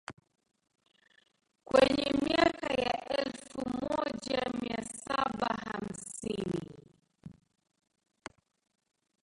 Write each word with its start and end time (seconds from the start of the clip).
kwenye 1.63 2.11
miaka 2.23 2.73
ya 2.81 3.09
elfu 3.17 3.69
moja 3.69 4.39
mia 4.61 4.83
saba 4.83 5.47
hamsini 5.65 6.61